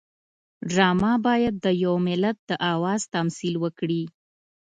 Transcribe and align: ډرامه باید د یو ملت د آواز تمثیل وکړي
ډرامه 0.69 1.11
باید 1.25 1.55
د 1.65 1.67
یو 1.83 1.95
ملت 2.07 2.37
د 2.49 2.51
آواز 2.73 3.01
تمثیل 3.15 3.53
وکړي 3.63 4.03